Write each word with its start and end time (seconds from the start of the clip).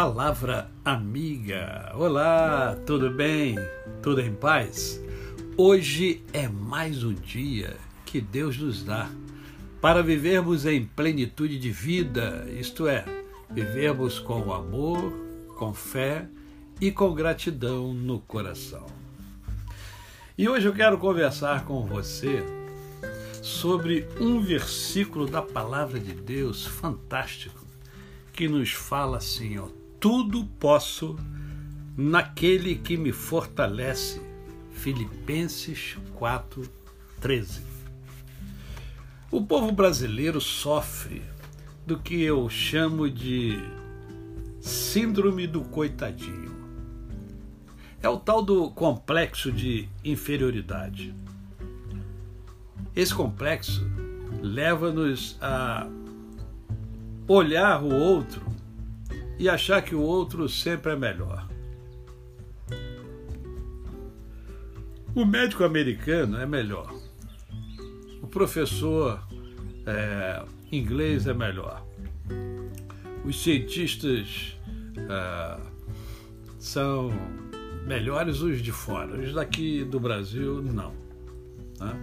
Palavra 0.00 0.70
Amiga. 0.84 1.90
Olá, 1.92 2.76
tudo 2.86 3.10
bem? 3.10 3.56
Tudo 4.00 4.20
em 4.20 4.32
paz? 4.32 5.02
Hoje 5.56 6.22
é 6.32 6.46
mais 6.46 7.02
um 7.02 7.12
dia 7.12 7.76
que 8.06 8.20
Deus 8.20 8.56
nos 8.56 8.84
dá 8.84 9.10
para 9.80 10.00
vivermos 10.00 10.66
em 10.66 10.86
plenitude 10.86 11.58
de 11.58 11.72
vida, 11.72 12.46
isto 12.48 12.86
é, 12.86 13.04
vivermos 13.50 14.20
com 14.20 14.52
amor, 14.52 15.12
com 15.56 15.74
fé 15.74 16.28
e 16.80 16.92
com 16.92 17.12
gratidão 17.12 17.92
no 17.92 18.20
coração. 18.20 18.86
E 20.38 20.48
hoje 20.48 20.68
eu 20.68 20.74
quero 20.74 20.96
conversar 20.96 21.64
com 21.64 21.84
você 21.84 22.44
sobre 23.42 24.06
um 24.20 24.40
versículo 24.40 25.26
da 25.26 25.42
palavra 25.42 25.98
de 25.98 26.12
Deus 26.12 26.64
fantástico 26.64 27.66
que 28.32 28.46
nos 28.46 28.70
fala 28.70 29.16
assim, 29.16 29.58
ó, 29.58 29.66
tudo 30.00 30.44
posso 30.58 31.16
naquele 31.96 32.76
que 32.76 32.96
me 32.96 33.12
fortalece. 33.12 34.20
Filipenses 34.70 35.96
4:13. 36.14 37.62
O 39.30 39.44
povo 39.44 39.72
brasileiro 39.72 40.40
sofre 40.40 41.22
do 41.86 41.98
que 41.98 42.22
eu 42.22 42.48
chamo 42.48 43.10
de 43.10 43.58
síndrome 44.60 45.46
do 45.46 45.62
coitadinho. 45.62 46.56
É 48.00 48.08
o 48.08 48.16
tal 48.16 48.42
do 48.42 48.70
complexo 48.70 49.50
de 49.50 49.88
inferioridade. 50.04 51.12
Esse 52.94 53.12
complexo 53.12 53.84
leva-nos 54.40 55.36
a 55.40 55.88
olhar 57.26 57.82
o 57.82 57.92
outro 57.92 58.47
e 59.38 59.48
achar 59.48 59.82
que 59.82 59.94
o 59.94 60.00
outro 60.00 60.48
sempre 60.48 60.92
é 60.92 60.96
melhor. 60.96 61.48
O 65.14 65.24
médico 65.24 65.64
americano 65.64 66.38
é 66.38 66.46
melhor. 66.46 66.92
O 68.22 68.26
professor 68.26 69.22
é, 69.86 70.44
inglês 70.70 71.26
é 71.26 71.34
melhor. 71.34 71.84
Os 73.24 73.42
cientistas 73.42 74.56
é, 74.96 75.60
são 76.58 77.10
melhores 77.86 78.40
os 78.40 78.60
de 78.60 78.72
fora. 78.72 79.18
Os 79.18 79.32
daqui 79.32 79.84
do 79.84 79.98
Brasil, 79.98 80.62
não. 80.62 80.92
Né? 81.80 81.96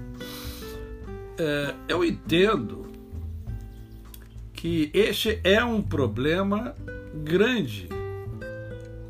É, 1.38 1.76
eu 1.88 2.04
entendo 2.04 2.86
que 4.54 4.90
este 4.94 5.40
é 5.44 5.64
um 5.64 5.82
problema 5.82 6.74
grande 7.24 7.88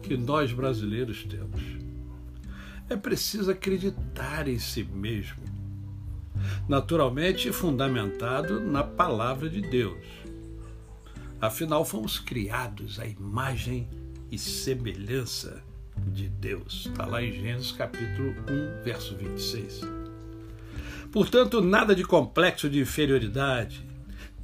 que 0.04 0.16
nós 0.16 0.54
brasileiros 0.54 1.24
temos. 1.24 1.62
É 2.88 2.96
preciso 2.96 3.50
acreditar 3.50 4.48
em 4.48 4.60
si 4.60 4.84
mesmo, 4.84 5.44
naturalmente 6.70 7.52
fundamentado 7.52 8.60
na 8.60 8.84
palavra 8.84 9.50
de 9.50 9.62
Deus. 9.62 9.98
Afinal, 11.42 11.84
fomos 11.84 12.20
criados 12.20 13.00
à 13.00 13.08
imagem 13.08 13.88
e 14.32 14.38
semelhança 14.38 15.64
de 16.08 16.30
Deus. 16.30 16.88
Está 16.88 17.06
lá 17.06 17.24
em 17.24 17.32
Gênesis 17.32 17.72
capítulo 17.72 18.36
1, 18.82 18.84
verso 18.84 19.16
26. 19.16 19.82
Portanto, 21.12 21.62
nada 21.62 21.96
de 21.96 22.04
complexo 22.04 22.70
de 22.70 22.80
inferioridade. 22.80 23.84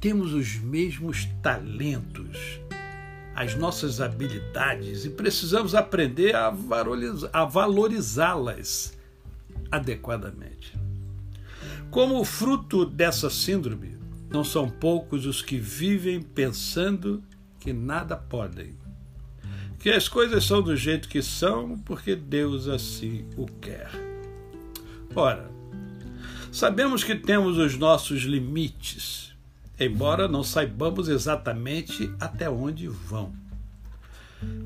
Temos 0.00 0.32
os 0.32 0.56
mesmos 0.56 1.26
talentos 1.40 2.61
as 3.34 3.54
nossas 3.54 4.00
habilidades 4.00 5.04
e 5.04 5.10
precisamos 5.10 5.74
aprender 5.74 6.34
a 6.36 6.50
valorizá-las 7.44 8.96
adequadamente. 9.70 10.76
Como 11.90 12.24
fruto 12.24 12.84
dessa 12.84 13.30
síndrome, 13.30 13.96
não 14.30 14.44
são 14.44 14.68
poucos 14.68 15.26
os 15.26 15.42
que 15.42 15.58
vivem 15.58 16.22
pensando 16.22 17.22
que 17.60 17.72
nada 17.72 18.16
podem, 18.16 18.76
que 19.78 19.90
as 19.90 20.08
coisas 20.08 20.44
são 20.44 20.62
do 20.62 20.76
jeito 20.76 21.08
que 21.08 21.22
são 21.22 21.78
porque 21.78 22.14
Deus 22.16 22.68
assim 22.68 23.26
o 23.36 23.46
quer. 23.46 23.90
Ora, 25.14 25.50
sabemos 26.50 27.04
que 27.04 27.14
temos 27.14 27.58
os 27.58 27.76
nossos 27.76 28.22
limites 28.22 29.31
embora 29.78 30.28
não 30.28 30.42
saibamos 30.42 31.08
exatamente 31.08 32.12
até 32.20 32.48
onde 32.48 32.88
vão. 32.88 33.32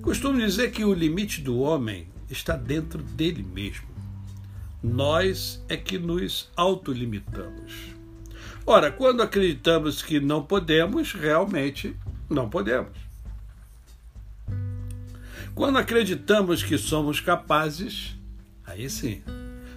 Costumo 0.02 0.38
dizer 0.38 0.70
que 0.70 0.84
o 0.84 0.94
limite 0.94 1.40
do 1.40 1.60
homem 1.60 2.08
está 2.30 2.56
dentro 2.56 3.02
dele 3.02 3.42
mesmo. 3.42 3.86
Nós 4.82 5.62
é 5.68 5.76
que 5.76 5.98
nos 5.98 6.50
autolimitamos. 6.56 7.96
Ora, 8.64 8.90
quando 8.90 9.22
acreditamos 9.22 10.02
que 10.02 10.18
não 10.18 10.42
podemos, 10.42 11.12
realmente 11.12 11.96
não 12.28 12.48
podemos. 12.48 12.96
Quando 15.54 15.78
acreditamos 15.78 16.62
que 16.62 16.76
somos 16.76 17.20
capazes, 17.20 18.16
aí 18.66 18.90
sim, 18.90 19.22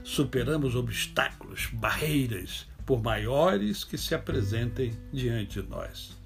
superamos 0.04 0.76
obstáculos, 0.76 1.68
barreiras, 1.72 2.68
por 2.90 3.04
maiores 3.04 3.84
que 3.84 4.00
se 4.00 4.16
apresentem 4.16 4.94
diante 5.14 5.62
de 5.62 5.70
nós. 5.70 6.18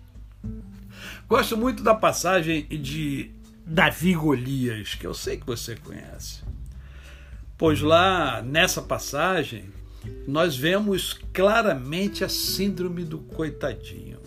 Gosto 1.27 1.57
muito 1.57 1.83
da 1.83 1.93
passagem 1.93 2.65
de 2.67 3.31
Davi 3.65 4.13
Golias, 4.13 4.95
que 4.95 5.05
eu 5.05 5.13
sei 5.13 5.35
que 5.35 5.45
você 5.45 5.75
conhece. 5.75 6.41
Pois 7.57 7.81
lá 7.81 8.41
nessa 8.41 8.81
passagem 8.81 9.65
nós 10.25 10.55
vemos 10.55 11.19
claramente 11.33 12.23
a 12.23 12.29
síndrome 12.29 13.03
do 13.03 13.17
coitadinho, 13.17 14.19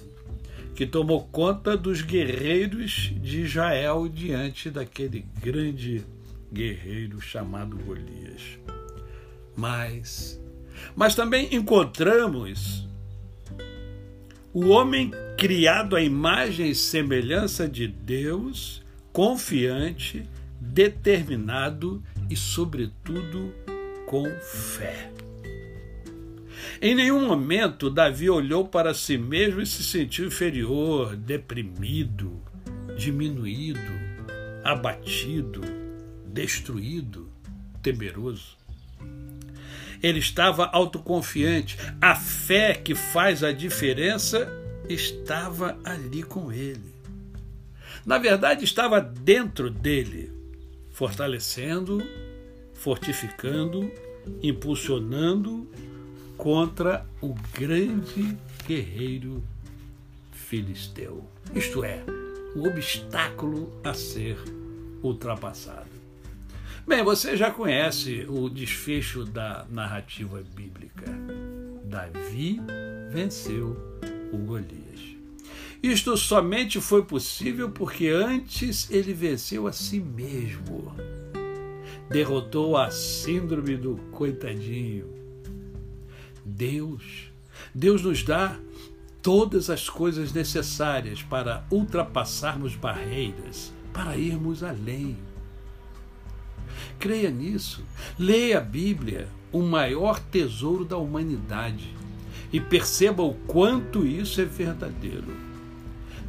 que 0.75 0.87
tomou 0.87 1.25
conta 1.29 1.75
dos 1.75 2.03
guerreiros 2.03 3.15
de 3.19 3.45
Israel 3.45 4.11
diante 4.11 4.69
daquele 4.69 5.25
grande 5.41 6.05
guerreiro 6.53 7.19
chamado 7.19 7.79
Golias. 7.79 8.59
Mas 9.57 10.39
mas 10.95 11.15
também 11.15 11.55
encontramos 11.55 12.87
o 14.53 14.69
homem 14.69 15.11
criado 15.37 15.95
à 15.97 16.01
imagem 16.01 16.71
e 16.71 16.75
semelhança 16.75 17.69
de 17.69 17.87
Deus, 17.87 18.83
confiante, 19.13 20.23
determinado 20.59 22.03
e, 22.31 22.37
sobretudo, 22.37 23.53
com 24.07 24.25
fé. 24.41 25.13
Em 26.81 26.95
nenhum 26.95 27.27
momento 27.27 27.91
Davi 27.91 28.29
olhou 28.31 28.67
para 28.67 28.95
si 28.95 29.17
mesmo 29.19 29.61
e 29.61 29.67
se 29.67 29.83
sentiu 29.83 30.27
inferior, 30.27 31.17
deprimido, 31.17 32.43
diminuído, 32.97 33.93
abatido, 34.65 35.61
destruído, 36.27 37.31
temeroso. 37.83 38.56
Ele 40.07 40.21
estava 40.21 40.67
autoconfiante. 40.67 41.77
A 42.01 42.15
fé 42.15 42.75
que 42.75 42.95
faz 42.95 43.43
a 43.43 43.51
diferença 43.51 44.49
estava 44.89 45.77
ali 45.83 46.23
com 46.23 46.53
ele. 46.53 46.95
Na 48.05 48.17
verdade, 48.17 48.65
estava 48.65 49.01
dentro 49.01 49.69
dele, 49.69 50.31
fortalecendo, 50.93 52.01
fortificando, 52.73 53.91
impulsionando 54.41 55.69
contra 56.37 57.05
o 57.21 57.35
grande 57.53 58.39
guerreiro 58.65 59.43
filisteu. 60.31 61.29
Isto 61.53 61.83
é, 61.83 62.01
o 62.55 62.69
obstáculo 62.69 63.73
a 63.83 63.93
ser 63.93 64.39
ultrapassado. 65.03 65.96
Bem, 66.87 67.03
você 67.03 67.37
já 67.37 67.51
conhece 67.51 68.25
o 68.29 68.49
desfecho 68.49 69.25
da 69.25 69.67
narrativa 69.69 70.41
bíblica. 70.55 71.05
Davi 71.85 72.61
venceu 73.11 73.77
o 74.33 74.37
Golias. 74.37 75.01
Isto 75.83 76.17
somente 76.17 76.81
foi 76.81 77.03
possível 77.03 77.71
porque 77.73 78.07
antes 78.07 78.89
ele 78.89 79.13
venceu 79.13 79.67
a 79.67 79.73
si 79.73 79.99
mesmo. 79.99 80.95
Derrotou 82.09 82.77
a 82.77 82.89
síndrome 82.89 83.77
do 83.77 83.97
coitadinho. 84.13 85.13
Deus, 86.45 87.33
Deus 87.75 88.01
nos 88.01 88.23
dá 88.23 88.57
todas 89.21 89.71
as 89.71 89.89
coisas 89.89 90.33
necessárias 90.33 91.21
para 91.21 91.67
ultrapassarmos 91.69 92.77
barreiras, 92.77 93.73
para 93.93 94.17
irmos 94.17 94.63
além. 94.63 95.17
Creia 96.99 97.31
nisso. 97.31 97.83
Leia 98.19 98.59
a 98.59 98.61
Bíblia, 98.61 99.29
o 99.53 99.63
maior 99.63 100.19
tesouro 100.19 100.85
da 100.85 100.97
humanidade, 100.97 101.95
e 102.53 102.61
perceba 102.61 103.23
o 103.23 103.35
quanto 103.35 104.07
isso 104.07 104.41
é 104.41 104.45
verdadeiro. 104.45 105.47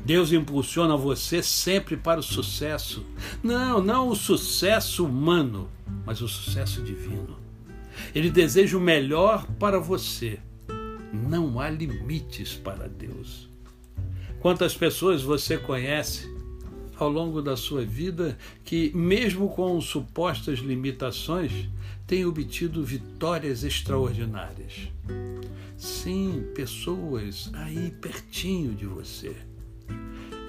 Deus 0.05 0.31
impulsiona 0.31 0.95
você 0.95 1.43
sempre 1.43 1.97
para 1.97 2.21
o 2.21 2.23
sucesso. 2.23 3.05
Não, 3.43 3.81
não 3.81 4.07
o 4.07 4.15
sucesso 4.15 5.05
humano, 5.05 5.69
mas 6.05 6.21
o 6.21 6.27
sucesso 6.27 6.81
divino. 6.81 7.37
Ele 8.15 8.29
deseja 8.29 8.77
o 8.77 8.81
melhor 8.81 9.45
para 9.59 9.79
você. 9.79 10.39
Não 11.11 11.59
há 11.59 11.69
limites 11.69 12.53
para 12.53 12.87
Deus. 12.87 13.49
Quantas 14.39 14.75
pessoas 14.75 15.21
você 15.21 15.57
conhece 15.57 16.36
ao 16.97 17.09
longo 17.09 17.41
da 17.41 17.55
sua 17.55 17.85
vida 17.85 18.37
que, 18.63 18.91
mesmo 18.95 19.49
com 19.49 19.79
supostas 19.79 20.59
limitações, 20.59 21.51
têm 22.05 22.25
obtido 22.25 22.83
vitórias 22.83 23.63
extraordinárias? 23.63 24.89
Sim, 25.77 26.43
pessoas 26.55 27.51
aí 27.53 27.91
pertinho 28.01 28.73
de 28.73 28.85
você. 28.85 29.35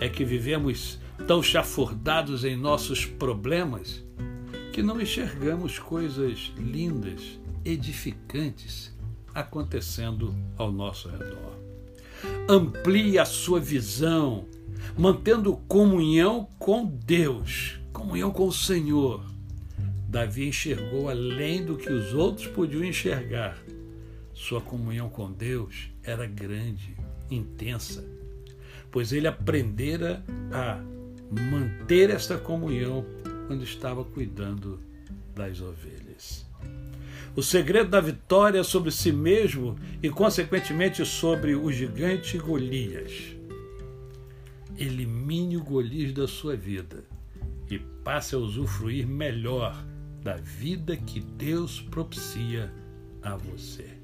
É 0.00 0.08
que 0.08 0.24
vivemos 0.24 0.98
tão 1.26 1.42
chafurdados 1.42 2.44
em 2.44 2.56
nossos 2.56 3.04
problemas 3.04 4.02
que 4.72 4.82
não 4.82 5.00
enxergamos 5.00 5.78
coisas 5.78 6.52
lindas, 6.56 7.38
edificantes 7.64 8.96
acontecendo 9.34 10.34
ao 10.56 10.70
nosso 10.70 11.08
redor. 11.08 11.58
Amplie 12.48 13.18
a 13.18 13.24
sua 13.24 13.60
visão, 13.60 14.46
mantendo 14.98 15.56
comunhão 15.68 16.48
com 16.58 16.84
Deus, 16.84 17.78
comunhão 17.92 18.32
com 18.32 18.48
o 18.48 18.52
Senhor. 18.52 19.24
Davi 20.08 20.48
enxergou 20.48 21.08
além 21.08 21.64
do 21.64 21.76
que 21.76 21.92
os 21.92 22.12
outros 22.12 22.48
podiam 22.48 22.82
enxergar. 22.82 23.56
Sua 24.34 24.60
comunhão 24.60 25.08
com 25.08 25.30
Deus 25.30 25.88
era 26.02 26.26
grande, 26.26 26.96
intensa, 27.30 28.04
pois 28.90 29.12
ele 29.12 29.28
aprendera 29.28 30.24
a 30.50 30.80
manter 31.48 32.10
esta 32.10 32.36
comunhão 32.36 33.06
quando 33.46 33.62
estava 33.62 34.04
cuidando 34.04 34.80
das 35.32 35.60
ovelhas. 35.60 36.44
O 37.36 37.42
segredo 37.42 37.90
da 37.90 38.00
vitória 38.00 38.64
sobre 38.64 38.90
si 38.90 39.12
mesmo 39.12 39.78
e, 40.02 40.10
consequentemente, 40.10 41.06
sobre 41.06 41.54
o 41.54 41.70
gigante 41.70 42.36
Golias. 42.36 43.37
Elimine 44.78 45.56
o 45.56 45.64
Golias 45.64 46.12
da 46.12 46.28
sua 46.28 46.56
vida 46.56 47.04
e 47.68 47.78
passe 47.78 48.36
a 48.36 48.38
usufruir 48.38 49.06
melhor 49.06 49.76
da 50.22 50.36
vida 50.36 50.96
que 50.96 51.18
Deus 51.20 51.80
propicia 51.80 52.72
a 53.20 53.36
você. 53.36 53.98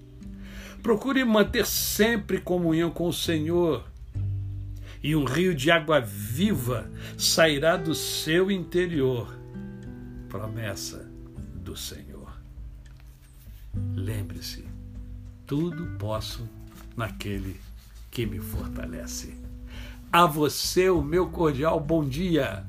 Procure 0.82 1.24
manter 1.24 1.64
sempre 1.64 2.40
comunhão 2.40 2.90
com 2.90 3.08
o 3.08 3.12
Senhor, 3.12 3.88
e 5.02 5.14
um 5.14 5.24
rio 5.24 5.54
de 5.54 5.70
água 5.70 6.00
viva 6.00 6.90
sairá 7.16 7.76
do 7.76 7.94
seu 7.94 8.50
interior. 8.50 9.32
Promessa 10.28 11.08
do 11.54 11.76
Senhor. 11.76 12.32
Lembre-se, 13.94 14.64
tudo 15.46 15.98
posso 15.98 16.48
naquele 16.96 17.60
que 18.10 18.24
me 18.24 18.40
fortalece. 18.40 19.43
A 20.14 20.26
você 20.26 20.88
o 20.88 21.02
meu 21.02 21.28
cordial 21.28 21.80
bom 21.80 22.04
dia. 22.04 22.64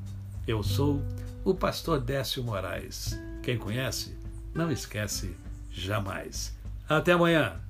Eu 0.47 0.63
sou 0.63 0.99
o 1.43 1.53
pastor 1.53 2.01
Décio 2.01 2.43
Moraes. 2.43 3.21
Quem 3.43 3.55
conhece, 3.55 4.17
não 4.51 4.71
esquece 4.71 5.37
jamais. 5.69 6.57
Até 6.89 7.11
amanhã. 7.11 7.61